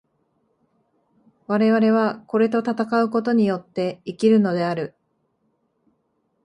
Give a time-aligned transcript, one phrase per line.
[1.45, 4.95] 我々はこれと戦うことによって生きるのである。